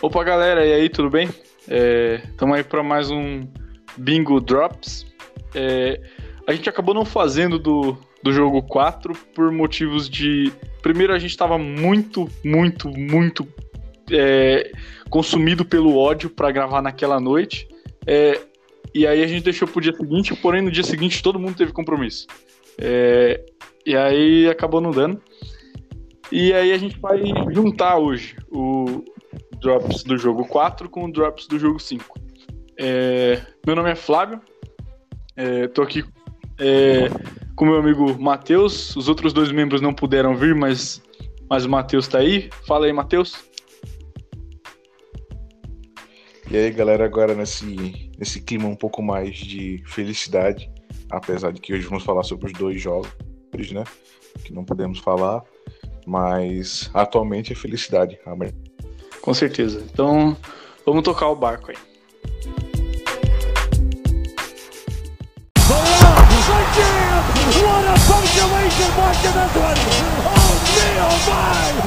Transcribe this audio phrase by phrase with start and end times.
[0.00, 1.28] Opa, galera, e aí, tudo bem?
[2.30, 3.40] Estamos é, aí para mais um
[3.96, 5.04] Bingo Drops.
[5.52, 6.00] É,
[6.46, 10.52] a gente acabou não fazendo do, do jogo 4 por motivos de.
[10.82, 13.44] Primeiro, a gente estava muito, muito, muito
[14.12, 14.70] é,
[15.10, 17.66] consumido pelo ódio para gravar naquela noite.
[18.06, 18.40] É,
[18.94, 21.72] e aí a gente deixou pro dia seguinte, porém no dia seguinte todo mundo teve
[21.72, 22.28] compromisso.
[22.80, 23.44] É,
[23.84, 25.20] e aí acabou não dando.
[26.30, 27.20] E aí a gente vai
[27.50, 29.02] juntar hoje o
[29.60, 32.14] Drops do jogo 4 com Drops do jogo 5.
[32.78, 34.40] É, meu nome é Flávio,
[35.36, 36.04] é, tô aqui
[36.58, 37.08] é,
[37.54, 38.94] com meu amigo Matheus.
[38.96, 41.00] Os outros dois membros não puderam vir, mas,
[41.48, 42.50] mas o Matheus tá aí.
[42.66, 43.48] Fala aí, Matheus.
[46.50, 50.70] E aí, galera, agora nesse, nesse clima um pouco mais de felicidade,
[51.10, 53.10] apesar de que hoje vamos falar sobre os dois jogos,
[53.72, 53.84] né?
[54.44, 55.42] Que não podemos falar,
[56.06, 58.18] mas atualmente é felicidade.
[59.28, 59.84] Com certeza.
[59.92, 60.34] Então,
[60.86, 61.76] vamos tocar o barco aí.
[67.60, 69.76] What a punctuation mark to this one!
[71.00, 71.77] Oh my!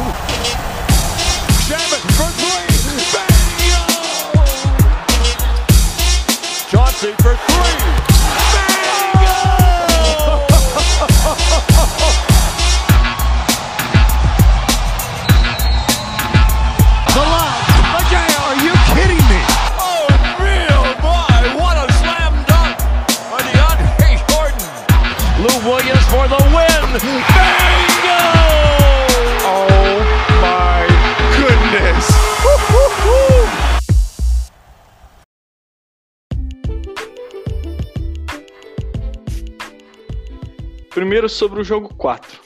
[41.22, 42.39] Primeiro sobre o jogo 4.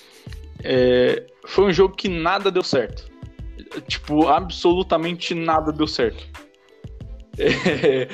[0.61, 3.09] É, foi um jogo que nada deu certo.
[3.87, 6.27] Tipo, absolutamente nada deu certo.
[7.37, 8.09] É,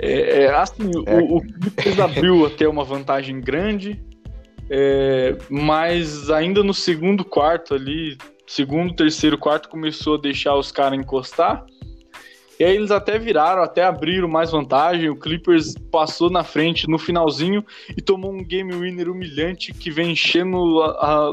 [0.00, 4.02] é, é assim, o, o Clippers abriu até uma vantagem grande,
[4.70, 8.16] é, mas ainda no segundo quarto ali,
[8.46, 11.66] segundo, terceiro quarto, começou a deixar os caras encostar.
[12.58, 15.08] E aí eles até viraram, até abriram mais vantagem.
[15.08, 17.64] O Clippers passou na frente no finalzinho
[17.96, 21.32] e tomou um game winner humilhante que vem enchendo a, a,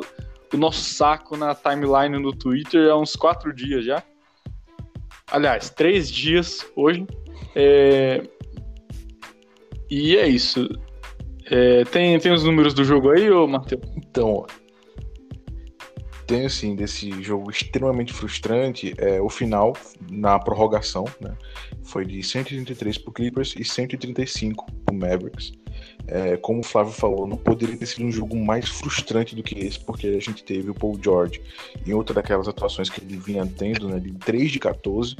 [0.53, 4.03] o nosso saco na timeline no Twitter há uns quatro dias já.
[5.31, 7.07] Aliás, três dias hoje.
[7.55, 8.21] É...
[9.89, 10.67] E é isso.
[11.49, 13.81] É, tem, tem os números do jogo aí, ô Matheus?
[13.95, 14.45] Então,
[16.25, 19.73] tenho assim desse jogo extremamente frustrante é o final
[20.09, 21.35] na prorrogação, né?
[21.83, 25.53] Foi de 133 pro Clippers e 135 pro Mavericks.
[26.07, 29.57] É, como o Flávio falou, não poderia ter sido um jogo mais frustrante do que
[29.57, 31.41] esse, porque a gente teve o Paul George
[31.85, 35.15] em outra daquelas atuações que ele vinha tendo, né, de 3 de 14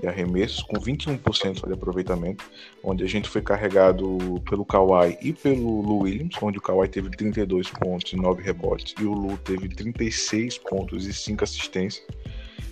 [0.00, 2.44] de arremessos, com 21% de aproveitamento,
[2.82, 7.10] onde a gente foi carregado pelo Kawhi e pelo Lou Williams, onde o Kawhi teve
[7.10, 12.06] 32 pontos e 9 rebotes, e o Lou teve 36 pontos e 5 assistências,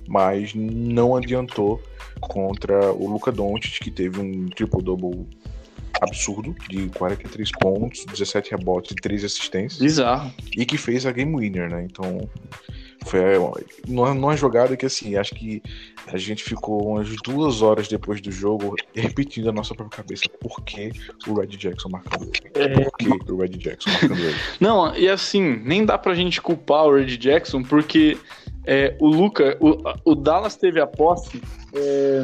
[0.06, 1.82] mas não adiantou
[2.20, 5.26] contra o Luca Doncic, que teve um triple-double
[6.00, 9.80] absurdo de 43 pontos, 17 rebotes e 3 assistências.
[9.80, 10.32] Bizarro.
[10.56, 11.86] E que fez a game winner, né?
[11.90, 12.28] Então,
[13.06, 13.20] foi
[13.86, 15.62] numa, numa jogada que, assim, acho que
[16.06, 20.62] a gente ficou umas duas horas depois do jogo repetindo a nossa própria cabeça por
[20.62, 20.90] que
[21.26, 22.50] o Red Jackson marcando ele.
[22.54, 22.68] É...
[22.68, 24.36] Por que o Red Jackson marcando ele.
[24.60, 28.18] Não, e assim, nem dá pra gente culpar o Red Jackson, porque
[28.64, 31.40] é, o Luca, o, o, Dallas teve a posse
[31.74, 32.22] é,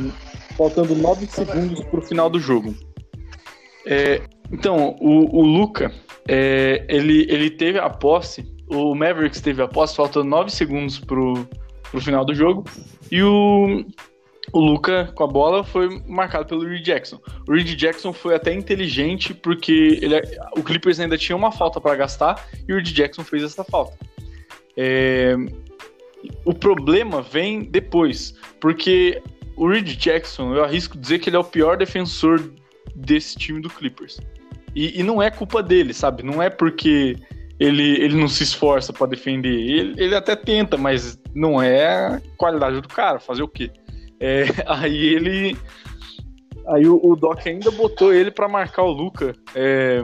[0.57, 2.75] faltando 9 segundos pro final do jogo.
[3.87, 5.93] É, então, o, o Luca,
[6.29, 11.47] é, ele, ele teve a posse, o Mavericks teve a posse, faltando 9 segundos pro,
[11.91, 12.65] pro final do jogo,
[13.11, 13.85] e o,
[14.53, 17.21] o Luca com a bola foi marcado pelo Reed Jackson.
[17.49, 20.21] O Reed Jackson foi até inteligente porque ele,
[20.57, 23.97] o Clippers ainda tinha uma falta para gastar e o Reed Jackson fez essa falta.
[24.77, 25.35] É,
[26.45, 29.23] o problema vem depois, porque
[29.57, 32.51] o Reed Jackson, eu arrisco dizer que ele é o pior defensor
[32.95, 34.21] desse time do Clippers.
[34.75, 36.23] E, e não é culpa dele, sabe?
[36.23, 37.17] Não é porque
[37.59, 39.55] ele, ele não se esforça para defender.
[39.55, 43.21] Ele, ele até tenta, mas não é qualidade do cara.
[43.21, 43.71] Fazer o quê?
[44.19, 45.57] É, aí ele.
[46.69, 49.35] Aí o, o, Doc ainda botou ele para marcar o Luca.
[49.55, 50.03] É,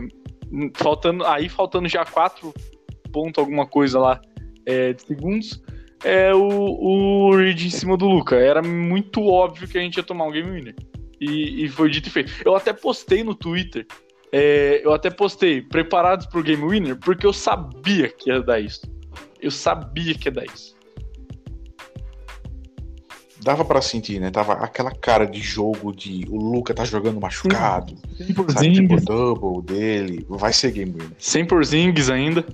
[0.75, 2.53] faltando, aí faltando já quatro
[3.13, 4.21] pontos, alguma coisa lá
[4.67, 5.63] é, de segundos.
[6.05, 8.37] É o, o Reed em cima do Luca.
[8.37, 10.75] Era muito óbvio que a gente ia tomar um game winner.
[11.21, 12.33] E, e foi dito e feito.
[12.45, 13.87] Eu até postei no Twitter.
[14.33, 18.83] É, eu até postei preparados pro Game Winner, porque eu sabia que ia dar isso.
[19.41, 20.77] Eu sabia que ia dar isso.
[23.43, 24.31] dava para sentir, né?
[24.31, 27.97] Tava aquela cara de jogo de o Luca tá jogando machucado.
[28.17, 30.27] Sem por Sabe, tipo, double dele.
[30.29, 31.13] Vai ser game winner.
[31.19, 32.45] sem por Zings ainda.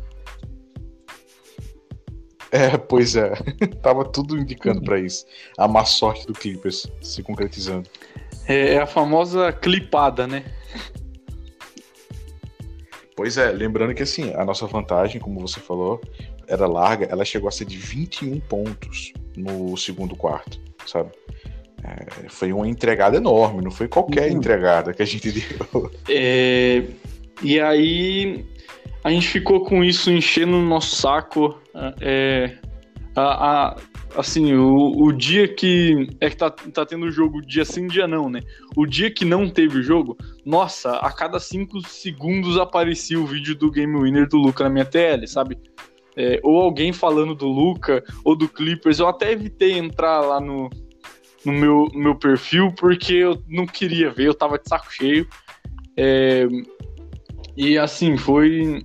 [2.50, 3.34] É, pois é.
[3.82, 5.26] Tava tudo indicando pra isso.
[5.58, 7.88] A má sorte do Clippers se concretizando.
[8.48, 10.44] É, é a famosa clipada, né?
[13.16, 16.00] Pois é, lembrando que assim, a nossa vantagem, como você falou,
[16.46, 21.10] era larga, ela chegou a ser de 21 pontos no segundo quarto, sabe?
[21.82, 24.36] É, foi uma entregada enorme, não foi qualquer Uhum.
[24.38, 25.90] entregada que a gente deu.
[26.08, 26.82] É,
[27.42, 28.44] e aí
[29.02, 31.58] a gente ficou com isso enchendo o nosso saco.
[32.00, 32.56] é,
[33.16, 33.76] a- a-
[34.14, 36.06] assim, o, o dia que.
[36.20, 38.42] É que tá, tá tendo jogo dia sim, dia não, né?
[38.76, 43.70] O dia que não teve jogo, nossa, a cada cinco segundos aparecia o vídeo do
[43.70, 45.58] Game Winner do Luca na minha TL, sabe?
[46.14, 48.98] É, ou alguém falando do Luca ou do Clippers.
[48.98, 50.70] Eu até evitei entrar lá no,
[51.44, 55.26] no meu, meu perfil porque eu não queria ver, eu tava de saco cheio.
[55.96, 56.46] É,
[57.56, 58.84] e assim, foi,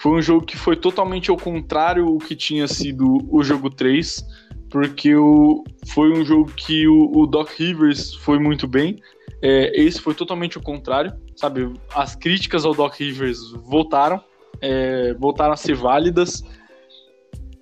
[0.00, 4.24] foi um jogo que foi totalmente ao contrário o que tinha sido o jogo 3,
[4.70, 8.96] porque o, foi um jogo que o, o Doc Rivers foi muito bem.
[9.42, 11.70] É, esse foi totalmente o contrário, sabe?
[11.94, 14.24] As críticas ao Doc Rivers voltaram,
[14.62, 16.42] é, voltaram a ser válidas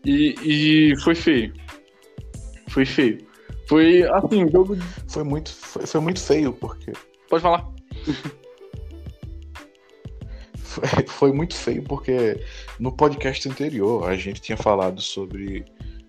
[0.04, 1.52] e, e foi feio.
[2.68, 3.18] Foi feio.
[3.68, 4.76] Foi assim, o jogo.
[5.08, 6.92] Foi muito, foi, foi muito feio, porque.
[7.28, 7.68] Pode falar.
[11.08, 12.40] Foi, muito feio porque
[12.78, 15.64] no podcast anterior a gente tinha falado sobre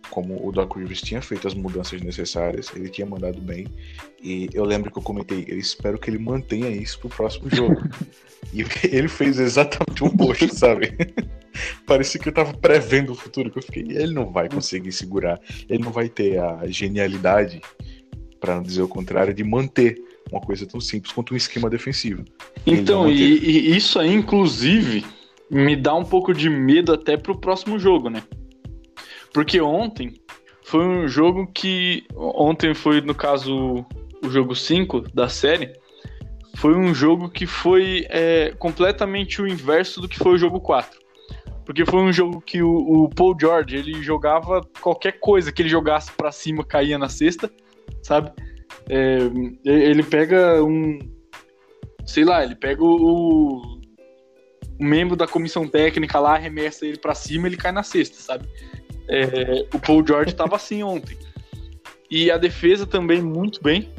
[0.10, 3.68] como o Doc Rivers tinha feito as mudanças necessárias, ele tinha mandado bem,
[4.22, 7.82] e eu lembro que eu comentei, eu espero que ele mantenha isso pro próximo jogo.
[8.52, 10.98] e ele fez exatamente o oposto, sabe?
[11.86, 15.40] Parecia que eu tava prevendo o futuro, que eu fiquei, ele não vai conseguir segurar,
[15.70, 17.62] ele não vai ter a genialidade,
[18.40, 22.24] para não dizer o contrário, de manter uma coisa tão simples quanto um esquema defensivo.
[22.66, 25.06] Então, e, e isso aí, inclusive,
[25.50, 28.24] me dá um pouco de medo até pro próximo jogo, né?
[29.34, 30.14] Porque ontem
[30.64, 32.06] foi um jogo que.
[32.16, 33.86] Ontem foi, no caso,
[34.24, 35.74] o jogo 5 da série.
[36.56, 41.00] Foi um jogo que foi é, completamente o inverso do que foi o jogo 4.
[41.66, 45.70] Porque foi um jogo que o, o Paul George ele jogava qualquer coisa que ele
[45.70, 47.50] jogasse pra cima caía na cesta,
[48.04, 48.32] sabe?
[48.90, 49.20] É,
[49.64, 50.98] ele pega um.
[52.06, 53.62] Sei lá, ele pega o,
[54.80, 58.50] o membro da comissão técnica lá, arremessa ele pra cima ele cai na cesta, sabe?
[59.08, 61.18] É, o Paul George tava assim ontem.
[62.10, 63.94] E a defesa também muito bem.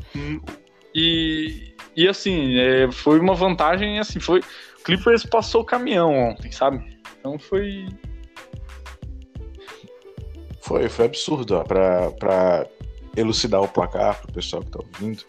[0.92, 4.40] E, e assim, é, foi uma vantagem, assim, foi.
[4.40, 6.98] O Clippers passou o caminhão ontem, sabe?
[7.18, 7.86] Então foi.
[10.60, 11.62] Foi, foi absurdo, ó.
[11.62, 12.66] Pra, pra
[13.16, 15.22] elucidar o placar pro pessoal que tá ouvindo,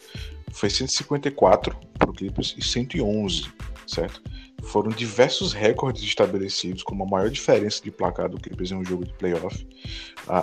[0.52, 3.50] foi 154 pro Clippers e 111,
[3.88, 4.22] certo?
[4.64, 9.06] Foram diversos recordes estabelecidos, como a maior diferença de placar do Clippers em um jogo
[9.06, 9.68] de playoff.
[10.28, 10.38] A,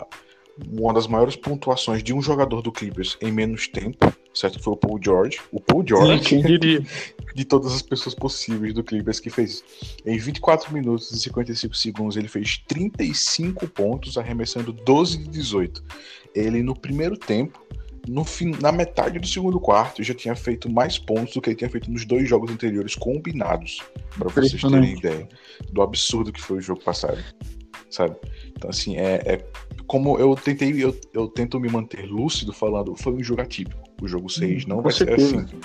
[0.00, 0.06] a-
[0.70, 4.62] uma das maiores pontuações de um jogador do Clippers em menos tempo, certo?
[4.62, 5.40] Foi o Paul George.
[5.50, 6.28] O Paul George
[7.34, 9.64] de todas as pessoas possíveis do Clippers que fez
[10.06, 15.82] em 24 minutos e 55 segundos ele fez 35 pontos arremessando 12 de 18
[16.34, 17.62] ele no primeiro tempo
[18.06, 21.56] no fim, na metade do segundo quarto já tinha feito mais pontos do que ele
[21.56, 23.82] tinha feito nos dois jogos anteriores combinados
[24.18, 25.28] para vocês terem ideia
[25.72, 27.22] do absurdo que foi o jogo passado
[27.88, 28.16] sabe
[28.48, 29.46] então assim é, é
[29.86, 34.08] como eu tentei eu, eu tento me manter lúcido falando foi um jogo atípico o
[34.08, 35.28] jogo 6 não com vai certeza.
[35.28, 35.60] ser assim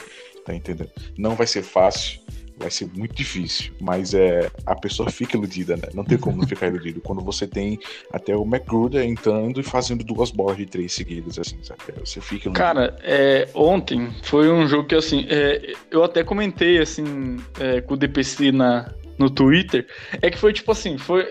[0.50, 0.90] Tá entendendo?
[1.16, 2.22] Não vai ser fácil,
[2.60, 5.84] vai ser muito difícil, mas é a pessoa fica iludida, né?
[5.94, 7.02] Não tem como não ficar iludido.
[7.02, 7.80] Quando você tem
[8.12, 11.80] até o McGruder entrando e fazendo duas bolas de três seguidas, assim, sabe?
[12.06, 12.54] Você fica iludido.
[12.54, 17.94] Cara, é, ontem foi um jogo que, assim, é, eu até comentei, assim, é, com
[17.94, 19.88] o DPC na, no Twitter,
[20.22, 21.26] é que foi tipo assim, foi...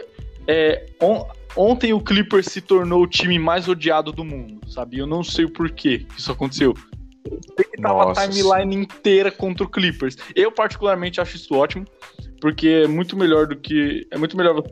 [0.46, 4.98] é, on- ontem o Clippers se tornou o time mais odiado do mundo, sabe?
[4.98, 6.74] Eu não sei o porquê que isso aconteceu.
[7.56, 10.16] Que tava Nossa, a timeline inteira contra o Clippers.
[10.34, 11.84] Eu, particularmente, acho isso ótimo,
[12.40, 14.06] porque é muito melhor do que...
[14.10, 14.62] É muito melhor...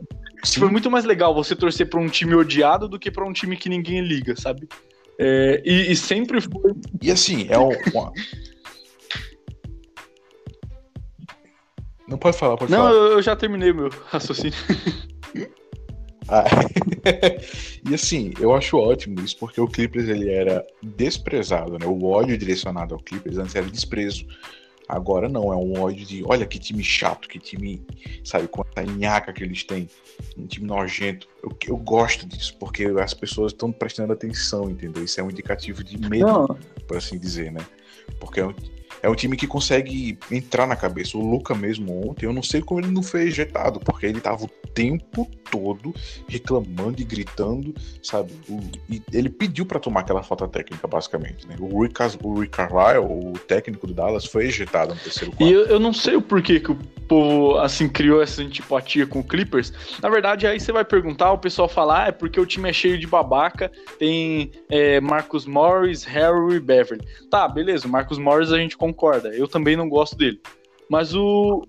[0.43, 3.33] Tipo, é muito mais legal você torcer pra um time odiado do que pra um
[3.33, 4.67] time que ninguém liga, sabe?
[5.19, 7.71] É, e, e sempre foi E assim, é um.
[12.07, 12.91] Não pode falar, pode Não, falar.
[12.91, 14.53] eu, eu já terminei meu raciocínio.
[16.29, 16.45] Ah,
[17.89, 21.85] e assim, eu acho ótimo isso, porque o Clippers ele era desprezado, né?
[21.85, 24.25] O ódio direcionado ao Clippers antes era desprezo.
[24.87, 27.85] Agora não, é um ódio de olha que time chato, que time,
[28.23, 29.89] sabe, quanta nhaca que eles têm,
[30.37, 31.27] um time nojento.
[31.43, 35.03] Eu, eu gosto disso, porque as pessoas estão prestando atenção, entendeu?
[35.03, 36.47] Isso é um indicativo de medo, não.
[36.87, 37.65] por assim dizer, né?
[38.17, 38.53] Porque é um,
[39.07, 41.17] é um time que consegue entrar na cabeça.
[41.17, 44.43] O Luca mesmo ontem, eu não sei como ele não foi ejetado, porque ele tava
[44.43, 45.95] o tempo todo
[46.27, 47.73] reclamando e gritando,
[48.03, 48.33] sabe?
[48.49, 48.59] O,
[48.89, 51.55] e ele pediu para tomar aquela falta técnica, basicamente, né?
[51.57, 55.49] O Rick, o Rick Carlisle, o técnico do Dallas, foi ejetado no terceiro quarto.
[55.49, 56.75] E eu, eu não sei o porquê que o
[57.07, 59.71] povo, assim, criou essa antipatia com o Clippers.
[60.01, 62.73] Na verdade, aí você vai perguntar, o pessoal fala, ah, é porque o time é
[62.73, 67.07] cheio de babaca, tem é, Marcus Morris, Harry e Beverly.
[67.31, 68.96] Tá, beleza, o Marcus Morris a gente concorda.
[69.33, 70.41] Eu também não gosto dele.
[70.89, 71.65] Mas o.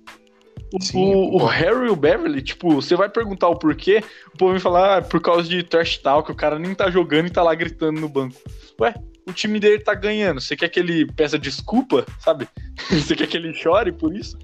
[0.73, 4.05] O, Sim, o, o Harry e o Beverly, tipo, você vai perguntar o porquê,
[4.35, 7.27] o povo vai falar, ah, por causa de trash talk, o cara nem tá jogando
[7.27, 8.37] e tá lá gritando no banco.
[8.79, 8.95] Ué,
[9.27, 10.43] o time dele tá ganhando.
[10.43, 12.47] Você quer que ele peça desculpa, sabe?
[12.91, 14.39] você quer que ele chore por isso?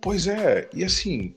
[0.00, 1.34] Pois é, e assim,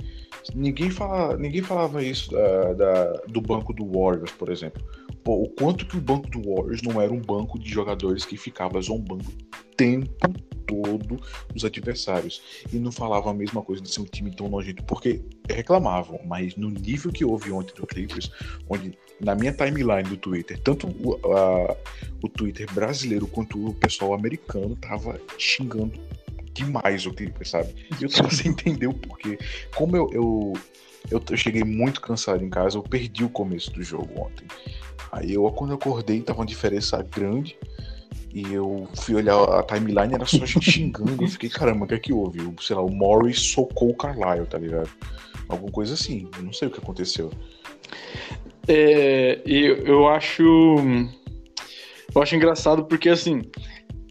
[0.54, 4.84] ninguém, fala, ninguém falava isso da, da, do banco do Warriors, por exemplo.
[5.24, 8.36] Pô, o quanto que o banco do Warriors não era um banco de jogadores que
[8.36, 10.34] ficava zombando o tempo
[10.66, 11.20] todo
[11.56, 12.42] os adversários.
[12.72, 16.56] E não falava a mesma coisa de ser um time tão nojento, porque reclamavam, mas
[16.56, 18.32] no nível que houve ontem do Clippers,
[18.68, 21.78] onde na minha timeline do Twitter, tanto o, a,
[22.24, 26.00] o Twitter brasileiro quanto o pessoal americano tava xingando
[26.54, 27.74] demais o Clippers, sabe?
[28.00, 29.38] E eu tava sem entender o porquê.
[29.76, 30.54] Como eu, eu,
[31.12, 34.48] eu, eu cheguei muito cansado em casa, eu perdi o começo do jogo ontem.
[35.12, 37.58] Aí eu, quando eu acordei, tava uma diferença grande.
[38.34, 41.24] E eu fui olhar a timeline, era só gente xingando.
[41.24, 42.42] Eu fiquei, caramba, o que é que houve?
[42.42, 44.90] O, sei lá, o Morris socou o Carlisle, tá ligado?
[45.48, 46.28] Alguma coisa assim.
[46.36, 47.32] Eu não sei o que aconteceu.
[48.68, 50.44] É, eu, eu acho.
[52.16, 53.44] Eu acho engraçado porque, assim,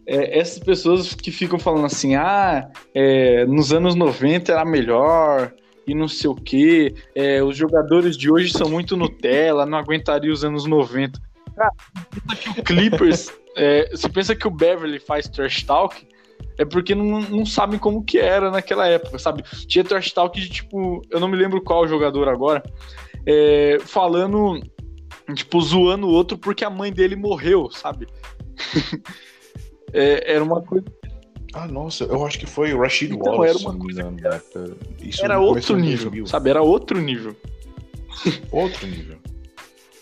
[0.05, 5.53] é, essas pessoas que ficam falando assim, ah, é, nos anos 90 era melhor
[5.87, 10.31] e não sei o que, é, os jogadores de hoje são muito Nutella, não aguentaria
[10.31, 11.19] os anos 90.
[11.55, 11.71] Cara,
[12.35, 16.07] que o Clippers é, você pensa que o Beverly faz trash talk,
[16.57, 19.43] é porque não, não sabem como que era naquela época, sabe?
[19.67, 22.63] Tinha trash talk de tipo, eu não me lembro qual jogador agora,
[23.25, 24.61] é, falando,
[25.33, 28.07] tipo, zoando o outro porque a mãe dele morreu, sabe?
[29.93, 30.85] é, era uma coisa.
[31.53, 34.21] Ah, nossa, eu acho que foi o Rashid então, Wallace, era uma coisa né?
[34.23, 34.41] era,
[35.21, 36.49] era outro nível, sabe?
[36.49, 37.35] Era outro nível.
[38.51, 39.17] Outro nível.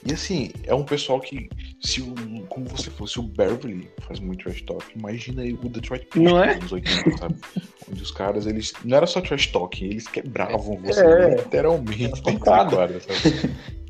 [0.05, 2.13] E assim, é um pessoal que se o,
[2.50, 6.41] como você fosse o Beverly faz muito trash talk, imagina aí o Detroit Pistons nos
[6.41, 6.53] é?
[6.53, 7.36] anos 80, sabe?
[7.89, 8.74] Onde os caras, eles.
[8.83, 13.51] Não era só trash talk, eles quebravam você é, literalmente dentro da quadra, sabe?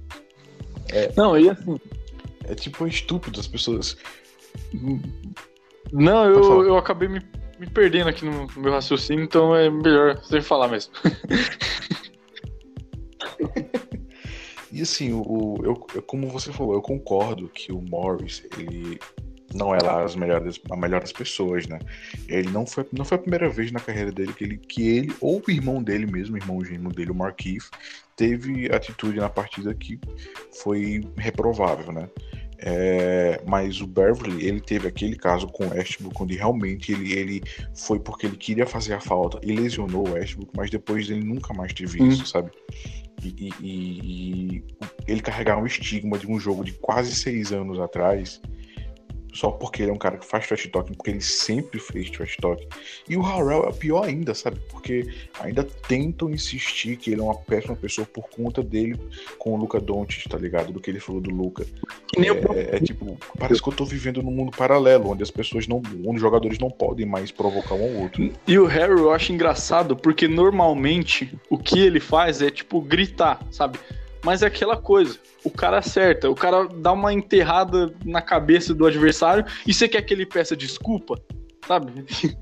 [0.94, 1.80] É, não, e assim.
[2.44, 3.96] É tipo estúpido as pessoas.
[5.92, 7.22] Não, eu, eu acabei me,
[7.60, 10.94] me perdendo aqui no, meu raciocínio, então é melhor você falar mesmo.
[14.72, 18.98] E assim, o, eu, como você falou, eu concordo que o Morris, ele
[19.54, 21.78] não é lá as melhores, a melhor das pessoas, né?
[22.28, 25.16] Ele não foi, não foi a primeira vez na carreira dele que ele, que ele
[25.20, 27.70] ou o irmão dele mesmo, o irmão gêmeo dele, o Marquise,
[28.16, 30.00] teve atitude na partida que
[30.64, 32.10] foi reprovável, né?
[32.64, 37.42] É, mas o Beverly, ele teve aquele caso com o Westbrook, onde realmente ele, ele
[37.76, 41.54] foi porque ele queria fazer a falta e lesionou o Westbrook, mas depois ele nunca
[41.54, 42.08] mais teve hum.
[42.08, 42.52] isso, sabe?
[43.24, 44.64] E, e, e,
[45.08, 48.40] ele carregar um estigma de um jogo de quase seis anos atrás,
[49.34, 52.38] só porque ele é um cara que faz trash talking, porque ele sempre fez trash
[52.38, 52.68] talking.
[53.08, 54.60] E o Harrell é pior ainda, sabe?
[54.70, 55.08] Porque
[55.40, 59.00] ainda tentam insistir que ele é uma péssima pessoa por conta dele
[59.38, 60.72] com o Luca Doncic, tá ligado?
[60.72, 61.66] Do que ele falou do Luca.
[62.18, 65.82] É, é, tipo, parece que eu tô vivendo num mundo paralelo, onde as pessoas não,
[66.06, 68.32] onde os jogadores não podem mais provocar um ao outro.
[68.48, 73.40] E o Harry eu acho engraçado, porque normalmente o que ele faz é tipo gritar,
[73.50, 73.80] sabe?
[74.24, 78.86] Mas é aquela coisa, o cara acerta, o cara dá uma enterrada na cabeça do
[78.86, 81.20] adversário e você quer que ele peça desculpa,
[81.68, 82.06] sabe?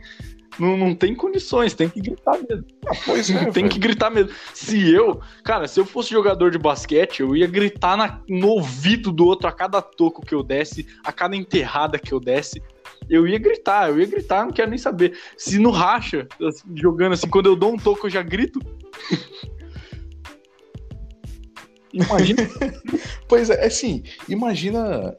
[0.60, 2.66] Não, não tem condições, tem que gritar mesmo.
[2.86, 4.32] Ah, pois é, tem que gritar mesmo.
[4.54, 9.10] Se eu, cara, se eu fosse jogador de basquete, eu ia gritar na, no ouvido
[9.10, 12.62] do outro a cada toco que eu desse, a cada enterrada que eu desse.
[13.10, 15.18] Eu ia gritar, eu ia gritar, não quero nem saber.
[15.38, 16.28] Se no racha,
[16.76, 18.60] jogando assim, quando eu dou um toco, eu já grito.
[21.94, 22.42] Imagina.
[23.28, 25.16] pois é, assim, imagina.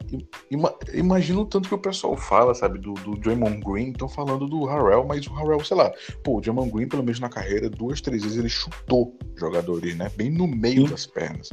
[0.49, 4.47] Ima, imagina o tanto que o pessoal fala, sabe, do, do Draymond Green, estão falando
[4.47, 5.91] do Harrell, mas o Harrell, sei lá,
[6.23, 10.09] pô, o Draymond Green, pelo menos na carreira, duas, três vezes ele chutou jogadores, né?
[10.15, 10.91] Bem no meio Sim.
[10.91, 11.49] das pernas.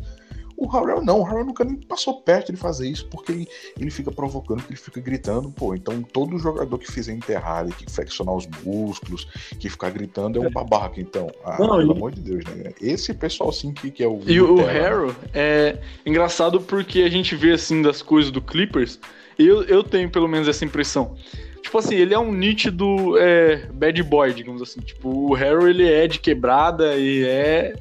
[0.59, 3.49] O Harrell não, o Harrell nunca nem passou perto de fazer isso, porque ele,
[3.79, 8.35] ele fica provocando, ele fica gritando, pô, então todo jogador que fizer enterrada, que flexionar
[8.35, 9.29] os músculos,
[9.61, 11.31] que ficar gritando é um babaca, então.
[11.45, 11.97] Ah, não, pelo e...
[11.97, 12.73] amor de Deus, né?
[12.81, 14.21] Esse pessoal sim que, que é o.
[14.27, 18.99] E o Harrell é engraçado porque a gente vê assim das coisas do Clippers,
[19.38, 21.15] eu, eu tenho pelo menos essa impressão.
[21.62, 24.81] Tipo assim, ele é um nítido é, bad boy, digamos assim.
[24.81, 27.77] Tipo, o Harrow, ele é de quebrada e é.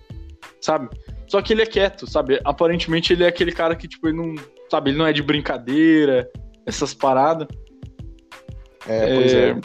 [0.61, 0.89] Sabe?
[1.27, 2.39] Só que ele é quieto, sabe?
[2.43, 4.35] Aparentemente ele é aquele cara que, tipo, ele não.
[4.69, 6.29] Sabe, ele não é de brincadeira,
[6.65, 7.47] essas paradas.
[8.87, 9.49] É, pois é.
[9.49, 9.59] é.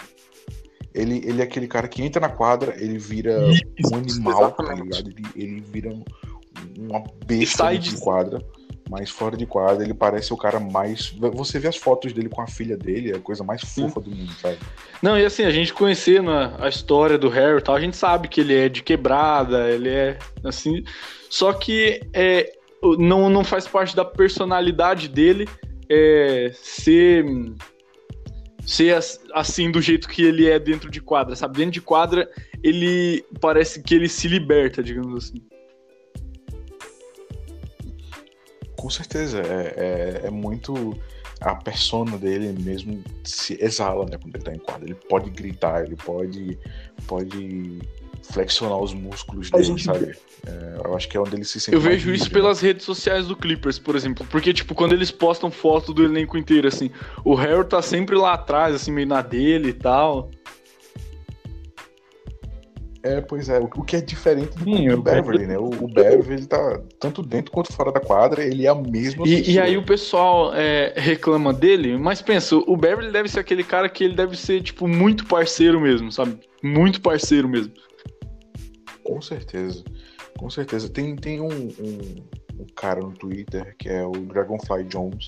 [0.95, 4.75] Ele, ele é aquele cara que entra na quadra, ele vira Isso, um animal, tá
[4.75, 5.09] ligado?
[5.09, 5.91] Ele, ele vira
[6.79, 8.45] uma besta de quadra
[8.93, 11.15] mas fora de quadra ele parece o cara mais.
[11.33, 14.11] Você vê as fotos dele com a filha dele, é a coisa mais fofa do
[14.11, 14.59] mundo, sabe?
[15.03, 17.97] Não, e assim, a gente conhecendo a, a história do Harry e tal, a gente
[17.97, 20.85] sabe que ele é de quebrada, ele é assim.
[21.31, 22.53] Só que é,
[22.99, 25.49] não, não faz parte da personalidade dele
[25.89, 27.25] é, ser
[28.67, 28.97] ser
[29.33, 31.57] assim do jeito que ele é dentro de quadra, sabe?
[31.57, 32.29] Dentro de quadra,
[32.63, 35.43] ele parece que ele se liberta, digamos assim.
[38.83, 40.93] Com certeza, é, é, é, muito.
[41.41, 44.85] A persona dele mesmo se exala, né, quando ele tá em quadra.
[44.87, 46.59] Ele pode gritar, ele pode,
[47.07, 47.79] pode
[48.33, 49.85] flexionar os músculos dele, gente...
[49.85, 50.17] sabe?
[50.45, 51.77] É, eu acho que é onde ele se sente.
[51.77, 52.31] Eu vejo isso né?
[52.31, 54.27] pelas redes sociais do Clippers, por exemplo.
[54.29, 56.91] Porque, tipo, quando eles postam foto do elenco inteiro, assim,
[57.25, 60.29] o Harry tá sempre lá atrás, assim, meio na dele e tal.
[63.05, 65.59] É, pois é, o que é diferente do, Sim, do Beverly, né?
[65.59, 69.27] O, o Beverly ele tá tanto dentro quanto fora da quadra, ele é a mesma
[69.27, 73.65] e, e aí o pessoal é, reclama dele, mas pensa, o Beverly deve ser aquele
[73.65, 76.39] cara que ele deve ser, tipo, muito parceiro mesmo, sabe?
[76.63, 77.73] Muito parceiro mesmo.
[79.03, 79.83] Com certeza,
[80.39, 80.89] com certeza.
[80.89, 81.99] Tem, tem um, um,
[82.61, 85.27] um cara no Twitter que é o Dragonfly Jones,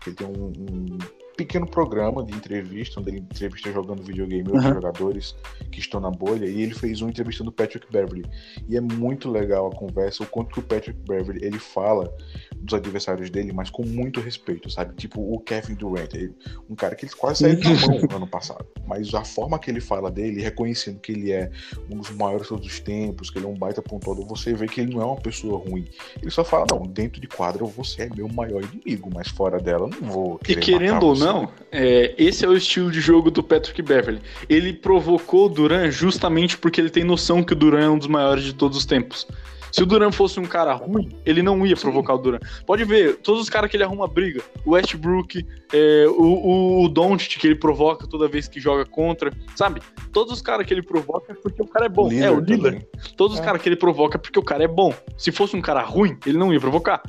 [0.00, 0.98] que ele tem um, um
[1.36, 4.54] pequeno programa de entrevista, onde ele entrevista jogando videogame uhum.
[4.54, 5.36] outros jogadores
[5.70, 8.24] que estão na bolha, e ele fez uma entrevista do Patrick Beverly.
[8.68, 12.12] E é muito legal a conversa, o quanto que o Patrick Beverly ele fala
[12.56, 14.94] dos adversários dele, mas com muito respeito, sabe?
[14.94, 16.34] Tipo o Kevin Durant, ele,
[16.68, 18.66] um cara que eles quase saíram na mão ano passado.
[18.86, 21.50] Mas a forma que ele fala dele, reconhecendo que ele é
[21.90, 24.66] um dos maiores de todos os tempos, que ele é um baita pontuador, você vê
[24.66, 25.86] que ele não é uma pessoa ruim.
[26.20, 29.88] Ele só fala, não, dentro de quadra você é meu maior inimigo, mas fora dela
[29.88, 30.40] não vou.
[30.48, 34.20] E querendo ou não, não, é, esse é o estilo de jogo do Patrick Beverly.
[34.48, 38.06] Ele provocou o Duran justamente porque ele tem noção que o Duran é um dos
[38.06, 39.26] maiores de todos os tempos.
[39.72, 42.18] Se o Duran fosse um cara ruim, ele não ia provocar Sim.
[42.20, 42.38] o Duran.
[42.64, 47.38] Pode ver, todos os caras que ele arruma briga, o Westbrook, é, o, o Doncic
[47.38, 49.82] que ele provoca toda vez que joga contra, sabe?
[50.12, 52.10] Todos os caras que ele provoca é porque o cara é bom.
[52.12, 52.86] é, o Lillard.
[53.16, 53.40] Todos é.
[53.40, 54.94] os caras que ele provoca é porque o cara é bom.
[55.18, 57.02] Se fosse um cara ruim, ele não ia provocar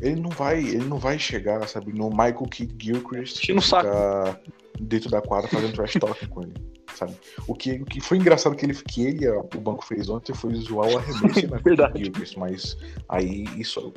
[0.00, 4.40] ele não vai, ele não vai chegar, sabe, no Michael Kidd Gilchrist e ficar
[4.80, 6.54] dentro da quadra fazendo trash talk com ele,
[6.94, 7.14] sabe?
[7.46, 10.54] O que, o que foi engraçado que ele que ele o banco fez ontem foi
[10.54, 12.04] zoar o arremesso na Verdade.
[12.04, 12.76] Gilchrist, mas
[13.08, 13.92] aí isso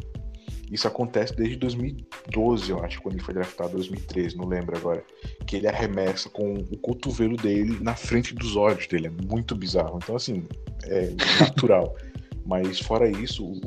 [0.73, 5.03] isso acontece desde 2012, eu acho, quando ele foi draftado, 2013, não lembro agora.
[5.45, 9.05] Que ele arremessa com o cotovelo dele na frente dos olhos dele.
[9.05, 9.99] É muito bizarro.
[10.01, 10.43] Então, assim,
[10.85, 11.95] é natural.
[12.45, 13.61] Mas fora isso,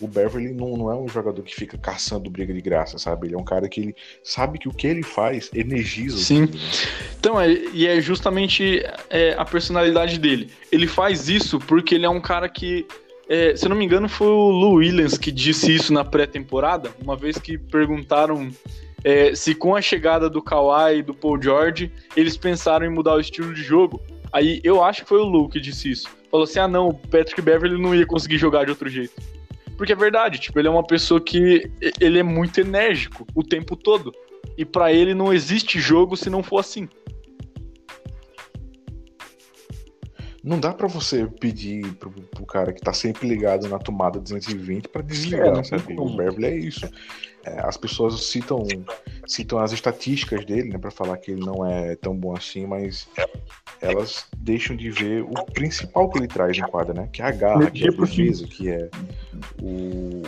[0.00, 3.28] o Beverly não, não é um jogador que fica caçando briga de graça, sabe?
[3.28, 6.46] Ele é um cara que ele sabe que o que ele faz energiza Sim.
[6.46, 6.64] Time, né?
[7.18, 10.50] Então, é, e é justamente é, a personalidade dele.
[10.70, 12.86] Ele faz isso porque ele é um cara que.
[13.26, 16.90] É, se eu não me engano, foi o Lou Williams que disse isso na pré-temporada,
[17.02, 18.50] uma vez que perguntaram
[19.02, 23.14] é, se com a chegada do Kawhi e do Paul George eles pensaram em mudar
[23.14, 24.02] o estilo de jogo.
[24.30, 26.08] Aí eu acho que foi o Lou que disse isso.
[26.34, 29.14] Falou assim: ah, não, o Patrick Beverly não ia conseguir jogar de outro jeito.
[29.76, 31.70] Porque é verdade, tipo, ele é uma pessoa que
[32.00, 34.12] ele é muito enérgico o tempo todo.
[34.58, 36.88] E para ele não existe jogo se não for assim.
[40.42, 44.88] Não dá para você pedir pro, pro, cara que tá sempre ligado na tomada 220
[44.88, 45.94] para desligar, é, sabe?
[45.96, 46.90] O Beverly é isso.
[47.44, 48.66] É, as pessoas citam,
[49.24, 53.08] citam as estatísticas dele, né, para falar que ele não é tão bom assim, mas
[53.84, 57.08] elas deixam de ver o principal que ele traz em quadra, né?
[57.12, 58.88] Que é a garra, que é a defesa, que é
[59.60, 60.22] o,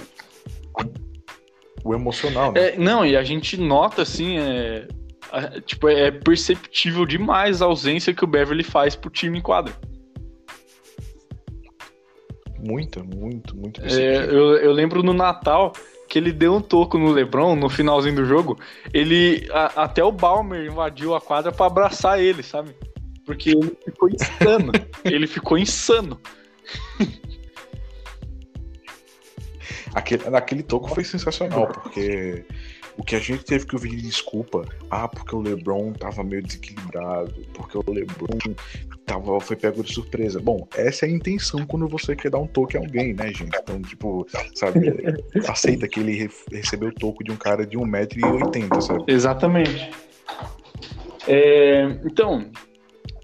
[1.85, 2.69] o emocional, né?
[2.69, 4.87] É, não, e a gente nota, assim, é,
[5.64, 9.75] tipo, é perceptível demais a ausência que o Beverly faz pro time em quadra.
[12.59, 15.73] Muita, muito, muito é, eu, eu lembro no Natal
[16.09, 18.59] que ele deu um toco no LeBron no finalzinho do jogo.
[18.92, 22.75] Ele a, até o Balmer invadiu a quadra para abraçar ele, sabe?
[23.27, 24.73] Porque ele ficou insano.
[25.05, 26.21] ele ficou insano.
[29.95, 32.45] Aquele, naquele toco foi sensacional, porque
[32.99, 36.43] o que a gente teve que ouvir de desculpa, ah, porque o LeBron tava meio
[36.43, 38.39] desequilibrado, porque o LeBron
[39.05, 40.41] tava, foi pego de surpresa.
[40.41, 43.57] Bom, essa é a intenção quando você quer dar um toque a alguém, né, gente?
[43.57, 44.93] Então, tipo, sabe,
[45.49, 49.05] aceita que ele recebeu o toco de um cara de 1,80m, sabe?
[49.09, 49.91] Exatamente.
[51.29, 52.51] É, então,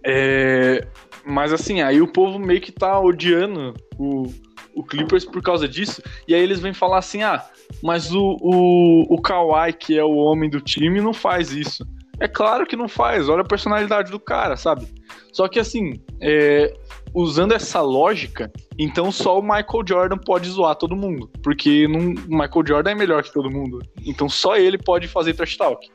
[0.05, 0.87] é,
[1.25, 4.27] mas assim, aí o povo meio que tá odiando o,
[4.75, 6.03] o Clippers por causa disso.
[6.27, 7.45] E aí eles vêm falar assim: ah,
[7.83, 11.87] mas o, o, o Kawhi, que é o homem do time, não faz isso.
[12.21, 14.87] É claro que não faz, olha a personalidade do cara, sabe?
[15.33, 16.73] Só que assim, é,
[17.13, 21.29] usando essa lógica, então só o Michael Jordan pode zoar todo mundo.
[21.43, 23.81] Porque não, o Michael Jordan é melhor que todo mundo.
[24.07, 25.91] Então só ele pode fazer trash talk.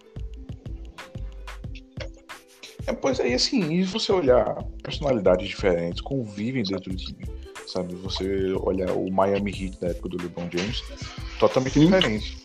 [2.88, 7.28] É, pois aí, assim, e você olhar personalidades diferentes, convivem dentro do time,
[7.67, 7.93] sabe?
[7.95, 10.82] Você olhar o Miami Heat da época do LeBron James,
[11.38, 12.38] totalmente diferente.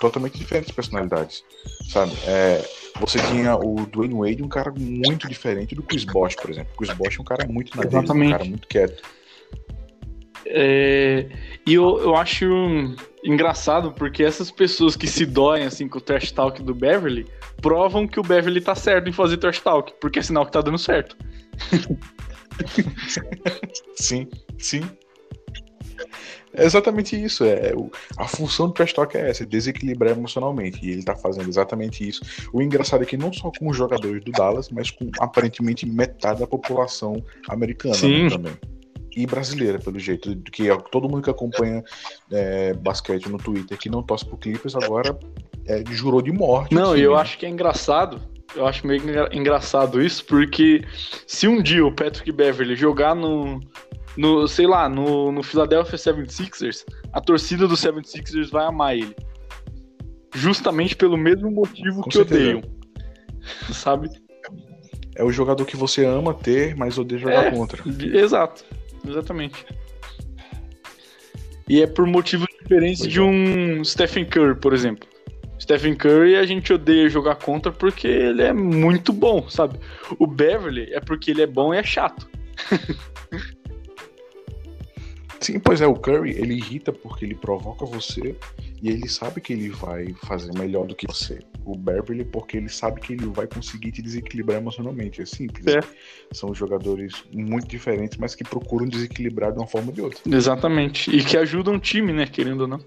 [0.00, 1.44] Totalmente diferentes personalidades,
[1.88, 2.12] sabe?
[2.26, 2.64] É,
[3.00, 6.72] você tinha o Dwayne Wade, um cara muito diferente do Chris Bosh, por exemplo.
[6.72, 9.02] O Chris Bosh é um cara muito na dele, um cara muito quieto.
[10.46, 11.26] É,
[11.66, 12.46] e eu, eu acho
[13.22, 17.26] engraçado porque essas pessoas que se doem assim com o trash talk do Beverly
[17.60, 20.60] provam que o Beverly tá certo em fazer trash talk, porque é sinal que tá
[20.60, 21.16] dando certo.
[23.96, 24.82] sim, sim.
[26.52, 27.44] É exatamente isso.
[27.44, 27.72] É,
[28.16, 30.84] a função do trash talk é essa, desequilibrar emocionalmente.
[30.84, 32.22] E ele tá fazendo exatamente isso.
[32.52, 36.40] O engraçado é que não só com os jogadores do Dallas, mas com aparentemente metade
[36.40, 38.52] da população americana né, também
[39.14, 40.36] e brasileira, pelo jeito.
[40.50, 41.82] Que é todo mundo que acompanha
[42.30, 45.18] é, basquete no Twitter que não torce pro Clippers agora
[45.66, 46.74] é, jurou de morte.
[46.74, 48.20] Não, e eu acho que é engraçado.
[48.54, 49.00] Eu acho meio
[49.32, 50.84] engraçado isso, porque
[51.26, 53.60] se um dia o Patrick Beverly jogar no,
[54.16, 59.14] no sei lá, no, no Philadelphia 76ers, a torcida do 76ers vai amar ele.
[60.34, 62.40] Justamente pelo mesmo motivo Com que certeza.
[62.40, 62.62] odeiam.
[63.72, 64.10] Sabe?
[65.14, 67.82] É o jogador que você ama ter, mas odeia jogar é, contra.
[68.16, 68.64] Exato.
[69.06, 69.64] Exatamente.
[71.68, 75.08] E é por motivos diferentes de um Stephen Curry, por exemplo.
[75.60, 79.78] Stephen Curry a gente odeia jogar contra porque ele é muito bom, sabe?
[80.18, 82.28] O Beverly é porque ele é bom e é chato.
[85.40, 88.36] Sim, pois é, o Curry, ele irrita porque ele provoca você
[88.82, 91.38] e ele sabe que ele vai fazer melhor do que você.
[91.64, 95.22] O Beverly, porque ele sabe que ele vai conseguir te desequilibrar emocionalmente.
[95.22, 95.66] É simples.
[95.66, 95.80] É.
[96.32, 100.20] São jogadores muito diferentes, mas que procuram desequilibrar de uma forma ou de outra.
[100.26, 101.10] Exatamente.
[101.14, 102.26] E que ajudam o time, né?
[102.26, 102.80] Querendo ou não.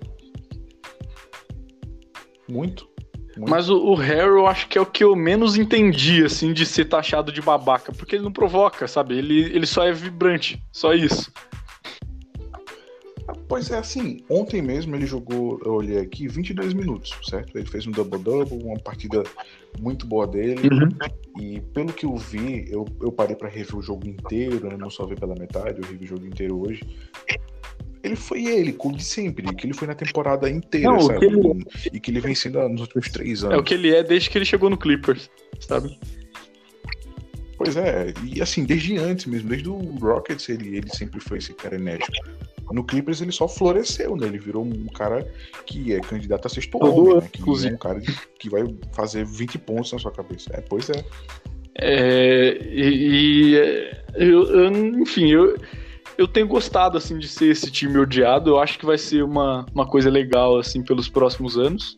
[2.47, 2.87] Muito.
[3.35, 3.49] Muito.
[3.49, 6.67] Mas o, o Harry eu acho que é o que eu menos entendi, assim, de
[6.67, 7.91] ser taxado de babaca.
[7.91, 9.17] Porque ele não provoca, sabe?
[9.17, 10.63] Ele, ele só é vibrante.
[10.71, 11.31] Só isso.
[13.47, 17.57] Pois é, assim, ontem mesmo ele jogou, eu olhei aqui, 22 minutos, certo?
[17.57, 19.23] Ele fez um double-double, uma partida
[19.79, 20.69] muito boa dele.
[20.69, 21.41] Uhum.
[21.41, 24.77] E pelo que eu vi, eu, eu parei para rever o jogo inteiro, né?
[24.77, 26.81] não só ver pela metade, eu revi o jogo inteiro hoje.
[28.03, 31.19] Ele foi ele, como de sempre, que ele foi na temporada inteira, não, sabe?
[31.19, 31.65] Que ele...
[31.93, 33.55] E que ele vem sendo nos últimos três anos.
[33.55, 35.97] É o que ele é desde que ele chegou no Clippers, sabe?
[37.57, 41.53] Pois é, e assim, desde antes mesmo, desde o Rockets, ele, ele sempre foi esse
[41.53, 42.11] cara enérgico.
[42.71, 44.27] No Clippers ele só floresceu, né?
[44.27, 45.27] Ele virou um cara
[45.65, 47.29] que é candidato a sexto homem, né?
[47.31, 48.01] Que é um cara
[48.39, 50.49] que vai fazer 20 pontos na sua cabeça.
[50.53, 51.03] É, pois é.
[51.75, 55.57] É, e, e é, eu, eu, enfim, eu,
[56.17, 58.51] eu tenho gostado assim de ser esse time odiado.
[58.51, 61.95] Eu acho que vai ser uma, uma coisa legal assim pelos próximos anos.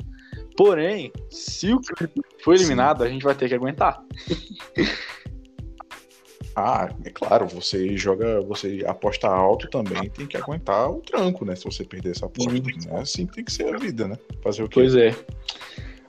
[0.58, 3.06] Porém, se o Clippers for eliminado, Sim.
[3.06, 4.02] a gente vai ter que aguentar.
[6.56, 11.54] Ah, é claro, você joga, você aposta alto também, tem que aguentar o tranco, né?
[11.56, 12.52] Se você perder essa aposta.
[12.52, 13.00] Né?
[13.00, 14.18] Assim tem que ser a vida, né?
[14.42, 14.76] Fazer o quê?
[14.76, 15.14] Pois é.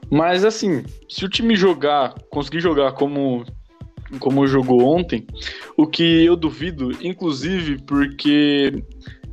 [0.09, 3.45] Mas assim, se o time jogar, conseguir jogar como
[4.21, 5.27] como jogou ontem,
[5.75, 8.81] o que eu duvido, inclusive porque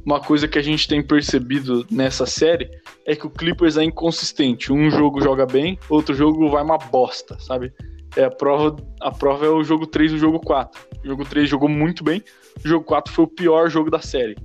[0.05, 2.69] uma coisa que a gente tem percebido nessa série
[3.07, 4.73] é que o Clippers é inconsistente.
[4.73, 7.73] Um jogo joga bem, outro jogo vai uma bosta, sabe?
[8.17, 10.81] É, a, prova, a prova é o jogo 3 e o jogo 4.
[11.03, 12.23] O jogo 3 jogou muito bem,
[12.65, 14.37] o jogo 4 foi o pior jogo da série.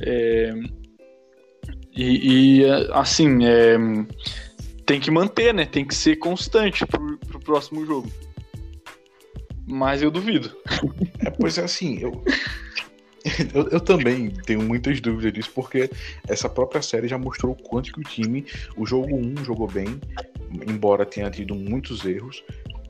[0.00, 0.54] É,
[1.94, 3.76] e, e, assim, é,
[4.86, 5.66] tem que manter, né?
[5.66, 8.10] Tem que ser constante pro, pro próximo jogo.
[9.66, 10.56] Mas eu duvido.
[11.20, 12.24] É, pois é assim, eu,
[13.54, 15.90] eu, eu, também tenho muitas dúvidas disso, porque
[16.26, 18.44] essa própria série já mostrou o quanto que o time,
[18.76, 20.00] o jogo 1 jogou bem,
[20.66, 22.42] embora tenha tido muitos erros,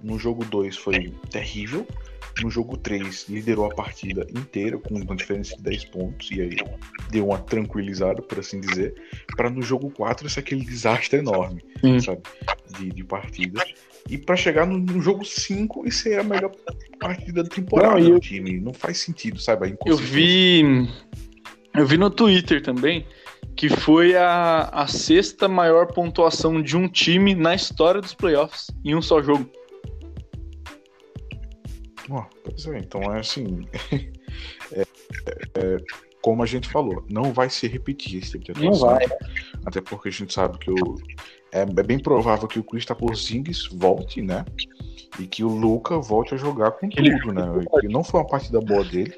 [0.03, 1.87] No jogo 2 foi terrível.
[2.43, 6.31] No jogo 3, liderou a partida inteira com uma diferença de 10 pontos.
[6.31, 6.57] E aí
[7.11, 8.95] deu uma tranquilizada, por assim dizer.
[9.37, 12.01] Para no jogo 4 ser aquele desastre enorme, Sim.
[12.01, 12.23] sabe?
[12.79, 13.63] De, de partida.
[14.09, 16.51] E para chegar no, no jogo 5 e ser a melhor
[16.99, 18.59] partida da temporada Não, e do eu- time.
[18.59, 19.77] Não faz sentido, sabe?
[19.85, 20.63] Eu vi.
[21.75, 23.07] Eu vi no Twitter também
[23.57, 28.95] que foi a, a sexta maior pontuação de um time na história dos playoffs em
[28.95, 29.51] um só jogo.
[32.11, 33.67] Ó, pois é, então é assim.
[34.73, 34.83] é-
[35.55, 35.77] é-
[36.23, 38.99] como a gente falou, não vai se repetir esse tipo de atuação.
[39.65, 40.97] Até porque a gente sabe que o,
[41.51, 44.45] é, é bem provável que o Kristaps Porzingis volte, né?
[45.19, 47.43] E que o Luca volte a jogar com Ele- tudo, né?
[47.83, 49.15] E não foi uma partida boa dele.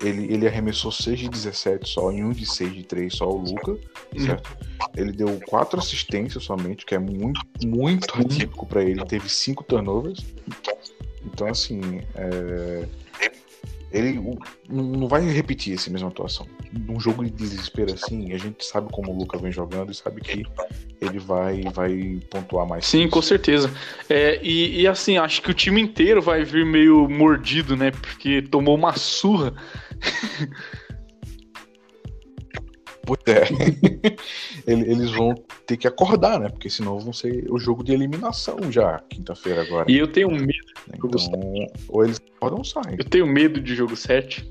[0.00, 3.38] Ele, ele arremessou 6 de 17 só, em 1 de 6 de 3 só o
[3.38, 3.76] Luca,
[4.18, 4.56] certo?
[4.96, 8.20] Ele deu 4 assistências somente, que é muito, muito Sim.
[8.22, 9.04] atípico pra ele.
[9.04, 10.24] Teve 5 turnovers.
[11.24, 11.80] Então, assim,
[12.14, 12.86] é,
[13.92, 14.18] ele
[14.68, 16.46] não vai repetir essa mesma atuação.
[16.72, 20.22] Num jogo de desespero assim, a gente sabe como o Luca vem jogando e sabe
[20.22, 20.44] que
[21.00, 22.86] ele vai, vai pontuar mais.
[22.86, 23.70] Sim, com certeza.
[24.08, 27.90] É, e, e assim, acho que o time inteiro vai vir meio mordido, né?
[27.90, 29.52] Porque tomou uma surra.
[33.24, 33.42] Pois é.
[34.66, 35.34] Ele- Eles vão
[35.66, 36.48] ter que acordar, né?
[36.48, 39.90] Porque senão vão ser o jogo de eliminação já, quinta-feira agora.
[39.90, 40.52] E eu tenho medo.
[40.94, 41.10] Então,
[41.88, 42.96] ou eles acordam ou saem.
[42.98, 44.50] Eu tenho medo de jogo 7.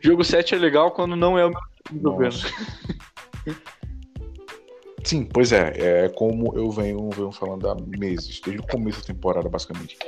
[0.00, 2.36] Jogo 7 é legal quando não é o meu time jogando.
[5.04, 9.06] Sim, pois é, é como eu venho, venho falando há meses, desde o começo da
[9.08, 9.98] temporada, basicamente.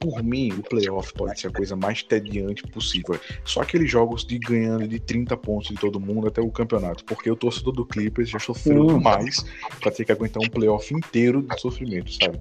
[0.00, 3.20] Por mim, o playoff pode ser a coisa mais tediante possível.
[3.44, 7.04] Só aqueles jogos de ganhando de 30 pontos de todo mundo até o campeonato.
[7.04, 8.98] Porque o torcedor do Clippers já sofreu Hum.
[8.98, 9.44] demais
[9.80, 12.40] pra ter que aguentar um playoff inteiro de sofrimento, sabe?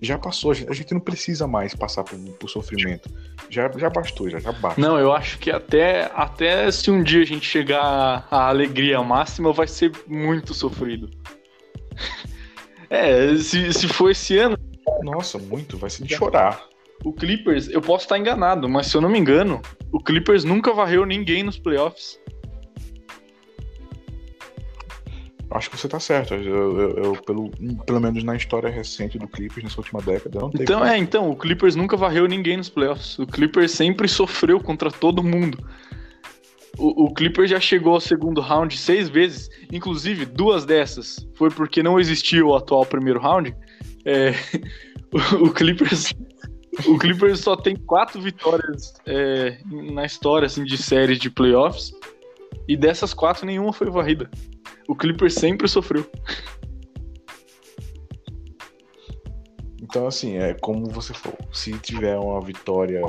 [0.00, 3.10] Já passou, a gente, a gente não precisa mais passar por, por sofrimento.
[3.50, 4.80] Já, já bastou, já, já basta.
[4.80, 9.52] Não, eu acho que até, até se um dia a gente chegar à alegria máxima,
[9.52, 11.10] vai ser muito sofrido.
[12.90, 14.56] É, se, se for esse ano,
[15.02, 16.62] Nossa, muito, vai ser de chorar.
[17.04, 19.60] o Clippers, eu posso estar enganado, mas se eu não me engano,
[19.92, 22.18] o Clippers nunca varreu ninguém nos playoffs.
[25.50, 26.34] Acho que você tá certo.
[26.34, 27.50] Eu, eu- eu, pelo,
[27.86, 30.64] pelo menos na história recente do Clippers, nessa última década, não teve.
[30.64, 33.18] Então é, então, o Clippers nunca varreu ninguém nos playoffs.
[33.18, 35.58] O Clippers sempre sofreu contra todo mundo.
[36.78, 41.82] O, o Clippers já chegou ao segundo round seis vezes, inclusive duas dessas foi porque
[41.82, 43.54] não existia o atual primeiro round.
[44.04, 44.30] É,
[45.12, 46.14] o, o Clippers,
[46.86, 49.58] o Clippers só tem quatro vitórias é,
[49.92, 51.92] na história assim, de séries de playoffs
[52.68, 54.30] e dessas quatro nenhuma foi varrida.
[54.86, 56.08] O Clippers sempre sofreu.
[59.82, 61.38] Então, assim, é como você falou.
[61.50, 63.02] Se tiver uma vitória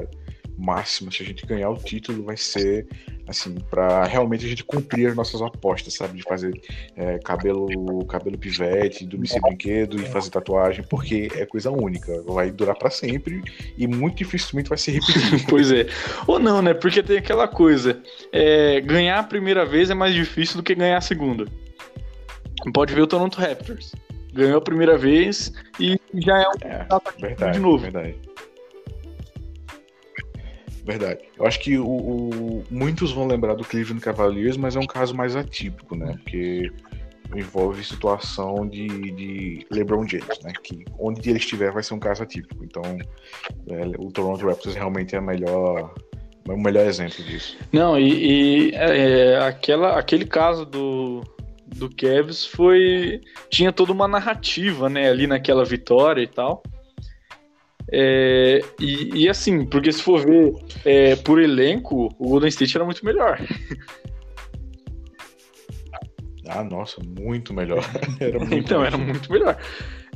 [0.60, 2.86] máxima, se a gente ganhar o título, vai ser
[3.28, 6.18] assim, pra realmente a gente cumprir as nossas apostas, sabe?
[6.18, 6.52] De fazer
[6.96, 12.22] é, cabelo, cabelo pivete, dormir sem brinquedo e fazer tatuagem, porque é coisa única.
[12.24, 13.42] Vai durar pra sempre
[13.78, 15.46] e muito dificilmente vai se repetir.
[15.48, 15.88] Pois é.
[16.28, 16.74] Ou não, né?
[16.74, 18.02] Porque tem aquela coisa.
[18.34, 21.46] é, ganhar a primeira vez é mais difícil do que ganhar a segunda.
[22.74, 23.94] Pode ver o Toronto Raptors.
[24.34, 26.88] Ganhou a primeira vez e já é um É,
[27.20, 27.78] verdade, de novo.
[27.80, 28.16] verdade.
[30.86, 31.20] Verdade.
[31.38, 35.16] Eu acho que o, o- muitos vão lembrar do Cleveland Cavaliers, mas é um caso
[35.16, 36.14] mais atípico, né?
[36.24, 36.72] Porque
[37.36, 40.52] envolve situação de, de LeBron James, né?
[40.64, 42.64] Que onde ele estiver vai ser um caso atípico.
[42.64, 42.82] Então,
[43.68, 45.94] é, o Toronto Raptors realmente é a melhor,
[46.48, 47.56] é o melhor exemplo disso.
[47.72, 51.22] Não, e, e, é, aquela, aquele caso do,
[51.68, 53.22] do Cavs foi.
[53.50, 56.64] Tinha toda uma narrativa, né, ali naquela vitória e tal.
[57.92, 60.54] É, e, e assim, porque se for ver
[60.86, 63.40] é, por elenco, o Golden State era muito melhor.
[66.48, 67.84] Ah, nossa, muito melhor.
[68.20, 68.98] era muito Então, era melhor.
[68.98, 69.58] muito melhor.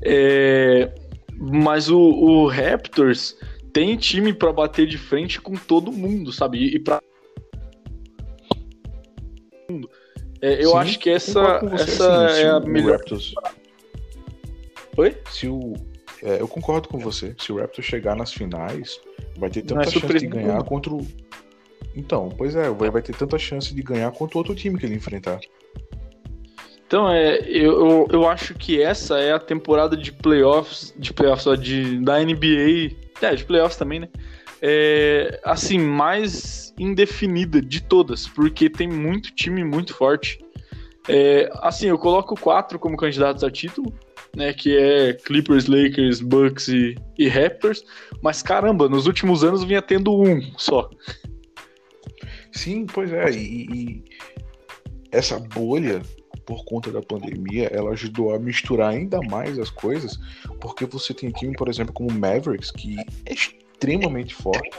[0.04, 0.92] É,
[1.38, 3.38] mas o, o Raptors
[3.72, 6.58] tem time pra bater de frente com todo mundo, sabe?
[6.60, 7.02] E, e pra.
[10.42, 12.98] É, eu Sim, acho que essa, essa assim, é a melhor.
[12.98, 13.34] Raptors,
[14.98, 15.18] Oi?
[15.30, 15.74] se o,
[16.24, 17.36] é, eu concordo com você.
[17.38, 19.00] Se o Raptors chegar nas finais,
[19.38, 20.64] vai ter Não é tanta chance de ganhar nenhuma.
[20.64, 21.06] contra o.
[21.96, 24.86] Então, pois é, vai, vai ter tanta chance de ganhar contra o outro time que
[24.86, 25.40] ele enfrentar.
[26.88, 31.46] Então, é, eu, eu, eu acho que essa é a temporada de playoffs, de playoffs,
[31.46, 34.10] ó, de, da NBA, é, de playoffs também, né?
[34.62, 40.40] É, assim, mais indefinida de todas, porque tem muito time muito forte.
[41.10, 43.94] É, assim, eu coloco quatro como candidatos a título,
[44.36, 44.54] né?
[44.54, 47.84] Que é Clippers, Lakers, Bucks e, e Raptors.
[48.22, 50.90] Mas caramba, nos últimos anos vinha tendo um só.
[52.52, 53.32] Sim, pois é.
[53.32, 54.04] E, e
[55.12, 56.02] essa bolha
[56.46, 60.20] por conta da pandemia, ela ajudou a misturar ainda mais as coisas,
[60.60, 64.70] porque você tem time, por exemplo, como Mavericks, que é extremamente forte,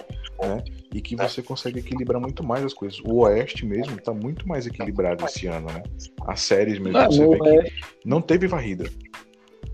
[0.40, 0.62] né?
[0.93, 3.01] E que você consegue equilibrar muito mais as coisas.
[3.01, 5.83] O Oeste mesmo tá muito mais equilibrado esse ano, né?
[6.27, 7.73] As séries mesmo, ah, você vê que
[8.05, 8.85] não teve varrida.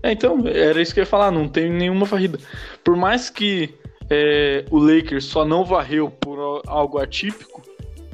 [0.03, 2.39] É, então, era isso que eu ia falar, não tem nenhuma varrida.
[2.83, 3.73] Por mais que
[4.09, 7.61] é, o Lakers só não varreu por algo atípico,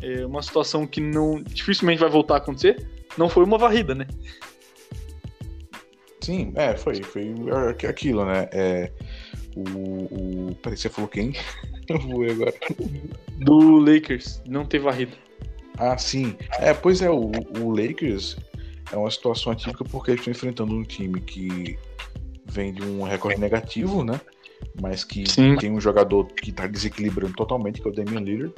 [0.01, 2.85] é uma situação que não dificilmente vai voltar a acontecer,
[3.17, 4.05] não foi uma varrida, né?
[6.21, 7.33] Sim, é, foi, foi
[7.87, 8.49] aquilo, né?
[8.51, 8.91] É,
[9.55, 10.55] o, o.
[10.55, 11.33] Peraí, você falou quem?
[11.87, 12.53] Eu vou agora.
[13.37, 15.13] Do Lakers, não ter varrida.
[15.77, 16.35] Ah, sim.
[16.59, 18.35] É, pois é, o, o Lakers
[18.91, 21.77] é uma situação atípica porque eles estão enfrentando um time que
[22.45, 24.19] vem de um recorde negativo, né?
[24.81, 25.55] Mas que sim.
[25.57, 28.53] tem um jogador que está desequilibrando totalmente, que é o Damian Lillard.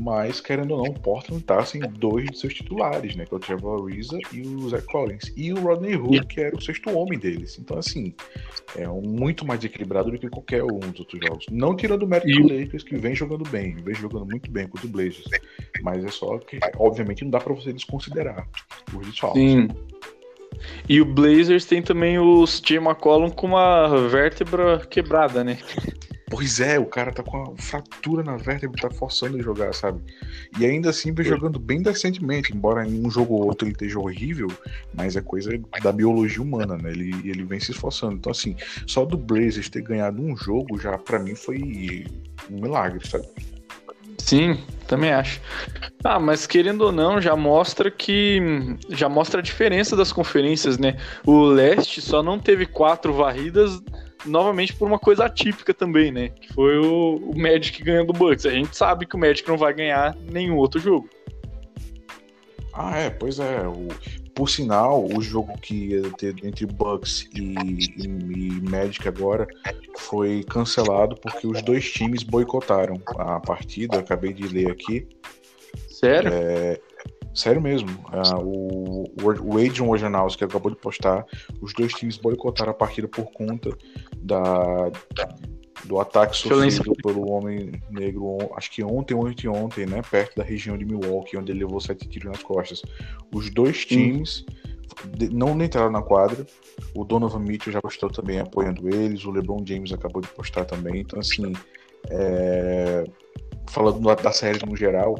[0.00, 3.24] Mas, querendo ou não, o Portland tá sem dois de seus titulares, né?
[3.24, 5.32] Que é o Trevor Ariza e o Zach Collins.
[5.36, 7.58] E o Rodney Hood, que era o sexto homem deles.
[7.58, 8.14] Então, assim,
[8.76, 11.46] é um muito mais equilibrado do que qualquer um dos outros jogos.
[11.50, 14.86] Não tirando o mérito do Lakers, que vem jogando bem, vem jogando muito bem contra
[14.86, 15.28] o Blazers.
[15.82, 18.48] Mas é só que, obviamente, não dá pra você desconsiderar
[18.94, 19.42] os desfalques.
[19.42, 19.68] Sim.
[20.88, 25.58] E o Blazers tem também o Steve McCollum com uma vértebra quebrada, né?
[26.30, 30.00] Pois é, o cara tá com uma fratura na vértebra, tá forçando ele jogar, sabe?
[30.58, 33.98] E ainda assim vem jogando bem decentemente, embora em um jogo ou outro ele esteja
[33.98, 34.48] horrível,
[34.94, 35.50] mas é coisa
[35.82, 36.90] da biologia humana, né?
[36.90, 38.14] Ele, ele vem se esforçando.
[38.14, 38.54] Então, assim,
[38.86, 42.04] só do Blazers ter ganhado um jogo já para mim foi
[42.50, 43.26] um milagre, sabe?
[44.18, 45.40] Sim, também acho.
[46.04, 48.40] Ah, mas querendo ou não, já mostra que.
[48.90, 50.98] Já mostra a diferença das conferências, né?
[51.24, 53.80] O Leste só não teve quatro varridas
[54.26, 56.28] novamente por uma coisa atípica também, né?
[56.28, 58.46] Que foi o, o Magic ganhando o Bucks.
[58.46, 61.08] A gente sabe que o Magic não vai ganhar nenhum outro jogo.
[62.72, 63.66] Ah, é, pois é.
[63.66, 63.88] O,
[64.34, 67.54] por sinal, o jogo que ia ter entre Bucks e,
[67.96, 69.46] e, e, Magic agora
[69.96, 73.98] foi cancelado porque os dois times boicotaram a partida.
[73.98, 75.08] Acabei de ler aqui.
[75.88, 76.30] Sério?
[76.32, 76.80] É,
[77.38, 77.88] Sério mesmo.
[78.12, 81.24] Uh, o, o Adrian Wojnarowski acabou de postar.
[81.60, 83.70] Os dois times boicotaram a partida por conta
[84.22, 84.90] da,
[85.84, 90.02] do ataque sofrido pelo homem negro, acho que ontem ou anteontem, né?
[90.10, 92.82] Perto da região de Milwaukee, onde ele levou sete tiros nas costas.
[93.32, 94.44] Os dois times
[95.04, 95.28] hum.
[95.32, 96.46] não entraram na quadra.
[96.94, 99.24] O Donovan Mitchell já postou também apoiando eles.
[99.24, 101.00] O LeBron James acabou de postar também.
[101.00, 101.52] Então, assim,
[102.10, 103.04] é...
[103.68, 105.14] falando da série no geral,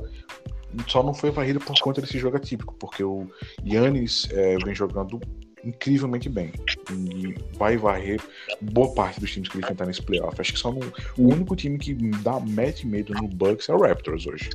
[0.87, 3.27] só não foi varrida por conta desse jogo atípico, porque o
[3.65, 5.21] Yannis é, vem jogando
[5.65, 6.53] incrivelmente bem
[6.91, 8.21] e vai varrer
[8.61, 10.41] boa parte dos times que ele enfrentar nesse playoff.
[10.41, 10.81] Acho que só no,
[11.17, 14.51] o único time que dá mete medo no Bucks é o Raptors hoje.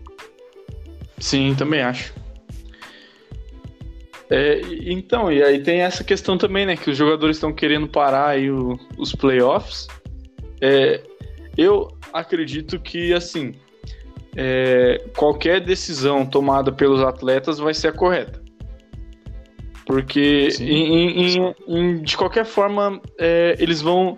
[1.19, 2.13] Sim, também acho.
[4.29, 6.75] É, então, e aí tem essa questão também, né?
[6.75, 9.87] Que os jogadores estão querendo parar aí o, os playoffs.
[10.59, 11.01] É,
[11.57, 13.53] eu acredito que, assim,
[14.35, 18.42] é, qualquer decisão tomada pelos atletas vai ser a correta.
[19.85, 24.17] Porque em, em, em, de qualquer forma é, eles vão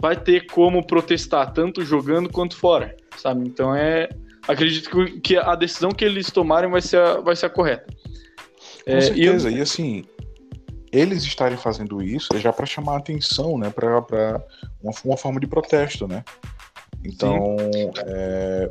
[0.00, 3.46] vai ter como protestar tanto jogando quanto fora, sabe?
[3.46, 4.08] Então é
[4.46, 7.86] acredito que, que a decisão que eles tomarem vai ser a, vai ser a correta.
[8.84, 9.50] Com é, certeza.
[9.50, 9.58] E, eu...
[9.58, 10.04] e, assim
[10.94, 13.68] eles estarem fazendo isso é já para chamar a atenção, né?
[13.68, 13.98] Para
[14.80, 16.24] uma, uma forma de protesto, né?
[17.04, 17.56] Então
[18.06, 18.70] é,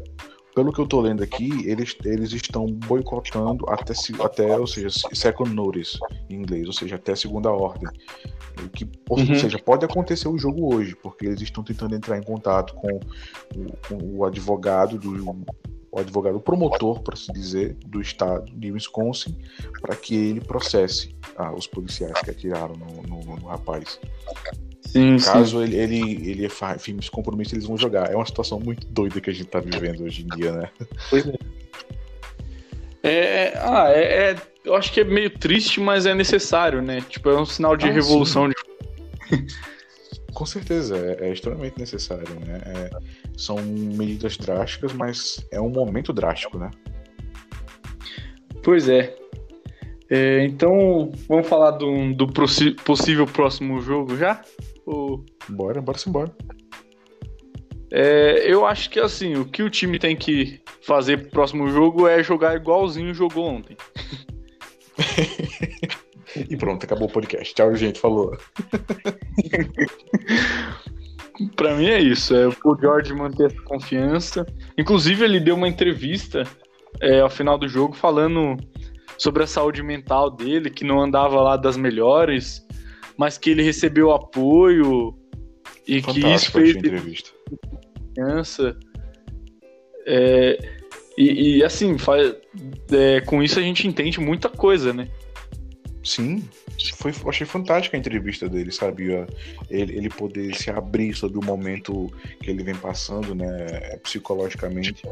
[0.54, 5.54] pelo que eu tô lendo aqui, eles, eles estão boicotando até, até, ou seja, second
[5.54, 5.98] notice
[6.30, 7.88] em inglês, ou seja, até segunda ordem.
[8.64, 9.36] O que, ou uhum.
[9.36, 13.00] seja, pode acontecer o jogo hoje, porque eles estão tentando entrar em contato com
[13.56, 15.14] o, com o advogado do
[15.94, 19.38] o advogado promotor, por assim dizer, do estado de Wisconsin,
[19.80, 24.00] para que ele processe ah, os policiais que atiraram no, no, no rapaz.
[24.94, 25.64] Sim, Caso sim.
[25.64, 28.12] ele, ele, ele firme esse compromisso, eles vão jogar.
[28.12, 30.70] É uma situação muito doida que a gente tá vivendo hoje em dia, né?
[31.10, 31.34] Pois é.
[33.02, 37.02] É, ah, é, é, eu acho que é meio triste, mas é necessário, né?
[37.10, 38.48] Tipo, é um sinal de ah, revolução.
[38.48, 38.56] De...
[40.32, 42.62] Com certeza, é, é, extremamente necessário, né?
[42.64, 42.90] É,
[43.36, 46.70] são medidas drásticas, mas é um momento drástico, né?
[48.62, 49.16] Pois é.
[50.08, 54.40] é então, vamos falar do, do possível próximo jogo já?
[54.86, 55.26] Ou...
[55.50, 56.36] Bora, bora sim, bora.
[57.92, 62.08] É, eu acho que assim, o que o time tem que fazer pro próximo jogo
[62.08, 63.78] é jogar igualzinho jogou ontem.
[66.36, 67.54] E pronto, acabou o podcast.
[67.54, 68.00] Tchau, gente.
[68.00, 68.36] Falou.
[71.56, 72.36] Pra mim é isso.
[72.36, 74.46] É o George manter essa confiança.
[74.78, 76.44] Inclusive, ele deu uma entrevista
[77.02, 78.58] é, ao final do jogo falando
[79.18, 82.66] sobre a saúde mental dele, que não andava lá das melhores,
[83.18, 85.16] mas que ele recebeu apoio
[85.88, 87.30] e que isso fez entrevista.
[88.14, 88.78] confiança.
[90.06, 90.58] É,
[91.18, 92.36] e, e, assim, faz,
[92.92, 95.08] é, com isso a gente entende muita coisa, né?
[96.04, 96.44] Sim,
[96.96, 99.06] foi, achei fantástica a entrevista dele, sabe?
[99.70, 105.04] Ele, ele poder se abrir sobre o momento que ele vem passando, né, psicologicamente,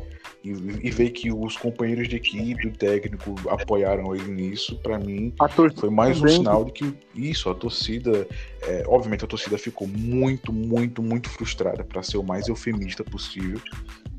[0.43, 5.33] e, e ver que os companheiros de equipe, o técnico, apoiaram ele nisso, para mim,
[5.77, 8.27] foi mais um sinal de que isso, a torcida,
[8.63, 13.61] é, obviamente a torcida ficou muito, muito, muito frustrada, para ser o mais eufemista possível,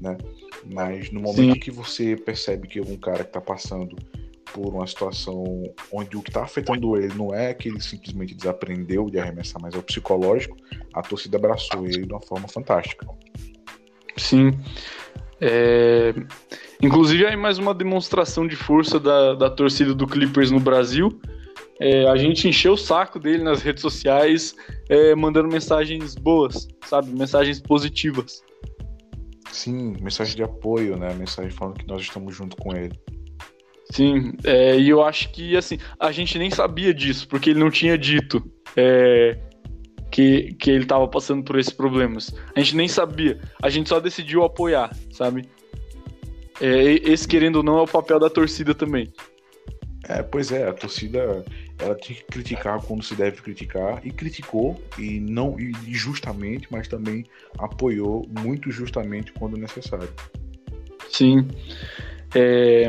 [0.00, 0.16] né?
[0.64, 1.60] Mas no momento Sim.
[1.60, 3.96] que você percebe que algum cara que tá passando
[4.52, 5.44] por uma situação
[5.90, 9.74] onde o que está afetando ele não é que ele simplesmente desaprendeu de arremessar, mas
[9.74, 10.56] é o psicológico,
[10.92, 13.06] a torcida abraçou ele de uma forma fantástica.
[14.16, 14.52] Sim.
[15.40, 16.14] É...
[16.82, 21.20] Inclusive, aí mais uma demonstração de força da, da torcida do Clippers no Brasil.
[21.80, 24.54] É, a gente encheu o saco dele nas redes sociais,
[24.88, 27.10] é, mandando mensagens boas, sabe?
[27.10, 28.42] Mensagens positivas.
[29.50, 31.12] Sim, mensagem de apoio, né?
[31.14, 32.92] Mensagem falando que nós estamos junto com ele.
[33.90, 37.70] Sim, é, e eu acho que assim, a gente nem sabia disso, porque ele não
[37.70, 38.42] tinha dito
[38.76, 39.38] é,
[40.10, 42.34] que, que ele estava passando por esses problemas.
[42.54, 45.46] A gente nem sabia, a gente só decidiu apoiar, sabe?
[46.60, 49.12] É, esse, querendo ou não, é o papel da torcida também.
[50.08, 51.44] É, pois é, a torcida
[51.78, 56.88] ela tem que criticar quando se deve criticar e criticou e não e justamente, mas
[56.88, 57.24] também
[57.58, 60.08] apoiou muito justamente quando necessário.
[61.08, 61.46] Sim.
[62.34, 62.88] É,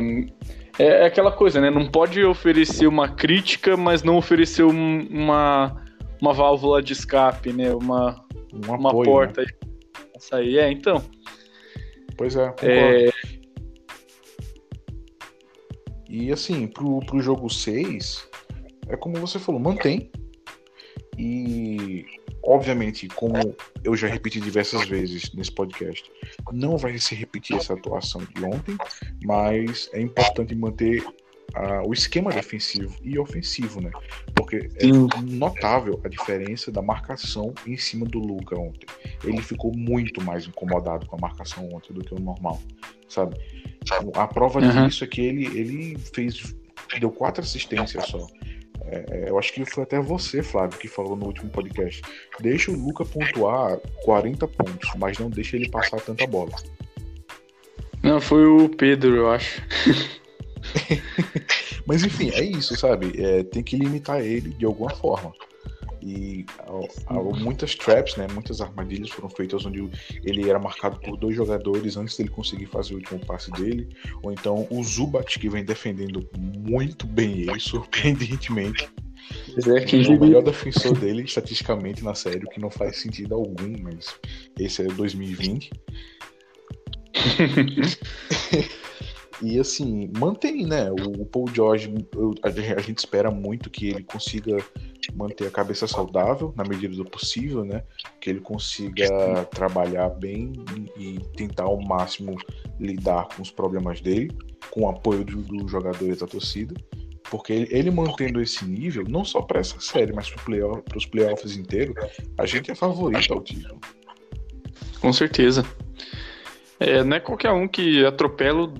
[0.79, 1.69] é, é aquela coisa, né?
[1.69, 5.83] Não pode oferecer uma crítica, mas não oferecer um, uma,
[6.21, 7.73] uma válvula de escape, né?
[7.73, 9.41] Uma, um uma apoio, porta.
[9.41, 9.47] Né?
[10.15, 11.03] Essa aí, é, então.
[12.17, 12.53] Pois é.
[12.61, 13.09] É...
[16.09, 18.29] E assim, pro, pro jogo 6,
[18.87, 20.11] é como você falou, mantém.
[21.17, 22.05] E
[22.43, 26.03] obviamente, como eu já repeti diversas vezes nesse podcast,
[26.51, 28.77] não vai se repetir essa atuação de ontem,
[29.23, 31.03] mas é importante manter
[31.85, 33.91] o esquema defensivo e ofensivo, né?
[34.35, 34.87] Porque é
[35.21, 38.87] notável a diferença da marcação em cima do Luca ontem.
[39.23, 42.59] Ele ficou muito mais incomodado com a marcação ontem do que o normal,
[43.07, 43.37] sabe?
[44.15, 44.87] A prova uhum.
[44.87, 46.55] disso é que ele, ele fez
[46.99, 48.25] deu quatro assistências só.
[48.93, 52.01] É, eu acho que foi até você, Flávio, que falou no último podcast.
[52.39, 56.51] Deixa o Luca pontuar 40 pontos, mas não deixa ele passar tanta bola.
[58.01, 59.61] Não, foi o Pedro, eu acho.
[61.87, 63.13] mas enfim, é isso, sabe?
[63.17, 65.33] É, tem que limitar ele de alguma forma.
[66.05, 66.45] E
[67.39, 69.89] muitas traps, né, muitas armadilhas foram feitas onde
[70.25, 73.87] ele era marcado por dois jogadores antes dele conseguir fazer o último passe dele.
[74.21, 78.89] Ou então o Zubat, que vem defendendo muito bem ele, surpreendentemente.
[79.65, 83.73] É, é o melhor defensor dele, estatisticamente, na série, o que não faz sentido algum,
[83.81, 84.13] mas
[84.59, 85.71] esse é 2020.
[89.41, 90.91] E assim, mantém, né?
[90.91, 91.93] O Paul George,
[92.43, 94.57] a gente espera muito que ele consiga
[95.11, 97.83] manter a cabeça saudável na medida do possível, né?
[98.19, 100.53] Que ele consiga trabalhar bem
[100.97, 102.37] e, tentar ao máximo
[102.79, 104.31] lidar com os problemas dele,
[104.71, 106.73] com o apoio dos do jogadores da torcida.
[107.29, 111.57] Porque ele, ele, mantendo esse nível, não só para essa série, mas para os playoffs
[111.57, 111.95] inteiros,
[112.37, 113.79] a gente é favorito ao título.
[114.99, 115.65] Com certeza.
[116.79, 118.71] É, não é qualquer um que atropela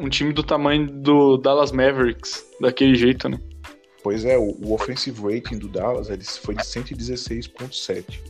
[0.00, 3.38] um time do tamanho do Dallas Mavericks daquele jeito, né?
[4.04, 8.20] Pois é, o, o offensive rating do Dallas ele foi de 116.7,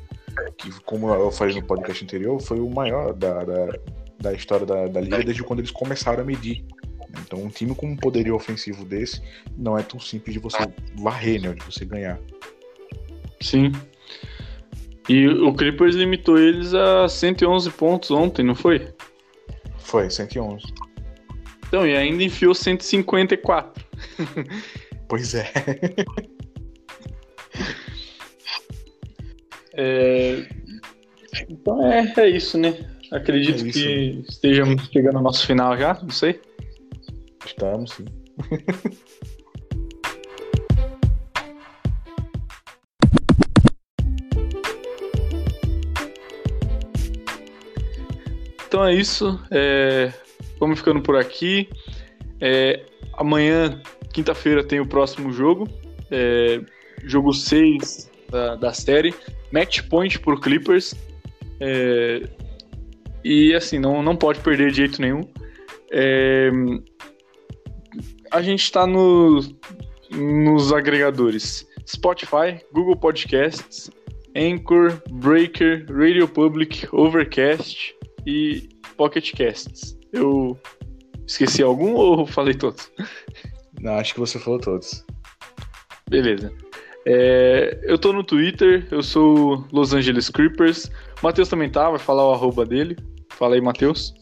[0.56, 3.78] que como eu falei no podcast anterior, foi o maior da, da,
[4.20, 6.64] da história da, da liga desde quando eles começaram a medir.
[7.26, 9.20] Então um time com um poderio ofensivo desse
[9.58, 10.58] não é tão simples de você
[10.94, 12.20] varrer, né, de você ganhar.
[13.40, 13.72] Sim.
[15.08, 18.94] E o Clippers limitou eles a 111 pontos ontem, não foi?
[19.78, 20.64] Foi, 111.
[21.66, 23.84] Então, e ainda enfiou 154.
[25.08, 25.50] pois é.
[29.74, 30.46] é...
[31.48, 32.74] Então é, é isso, né?
[33.10, 33.78] Acredito é isso.
[33.78, 36.40] que estejamos chegando ao nosso final já, não sei.
[37.44, 38.04] Estamos, sim.
[48.74, 49.40] Então é isso.
[49.52, 50.12] É...
[50.58, 51.68] Vamos ficando por aqui.
[52.40, 52.84] É...
[53.16, 53.80] Amanhã,
[54.12, 55.68] quinta-feira, tem o próximo jogo.
[56.10, 56.60] é,
[57.04, 59.14] jogo 6 da, da série,
[59.52, 60.94] match point pro Clippers.
[61.60, 62.22] É,
[63.24, 65.22] e assim, não, não pode perder de jeito nenhum.
[65.90, 66.50] É,
[68.30, 69.40] a gente está no,
[70.10, 73.90] nos agregadores Spotify, Google Podcasts,
[74.36, 77.94] Anchor, Breaker, Radio Public, Overcast
[78.26, 79.96] e Pocket Casts.
[80.12, 80.58] Eu
[81.26, 82.90] esqueci algum ou falei todos?
[83.80, 85.04] Não, acho que você falou todos.
[86.08, 86.52] Beleza.
[87.06, 90.86] É, eu tô no Twitter, eu sou Los Angeles Creepers.
[91.20, 92.96] O Matheus também tá, vai falar o arroba dele.
[93.30, 94.14] Fala aí, Matheus.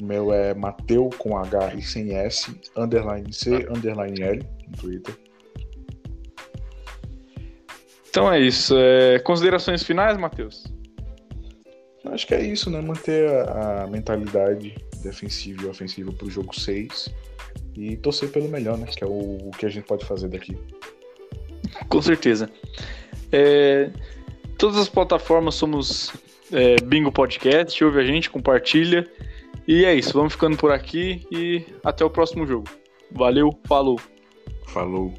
[0.00, 5.16] O meu é Mateu com H e sem S, underline C, underline L no Twitter.
[8.08, 8.74] Então é isso.
[8.76, 10.64] É, considerações finais, Matheus?
[12.04, 12.80] Acho que é isso, né?
[12.80, 17.12] Manter a, a mentalidade defensiva e ofensiva pro jogo 6
[17.76, 18.86] e torcer pelo melhor, né?
[18.86, 20.56] Que é o, o que a gente pode fazer daqui.
[21.88, 22.50] Com certeza.
[23.30, 23.90] É,
[24.58, 26.12] todas as plataformas somos
[26.52, 29.08] é, Bingo Podcast, ouve a gente, compartilha.
[29.66, 32.68] E é isso, vamos ficando por aqui e até o próximo jogo.
[33.10, 34.00] Valeu, falou.
[34.66, 35.14] Falou.